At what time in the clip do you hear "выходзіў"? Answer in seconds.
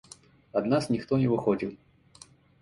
1.33-1.71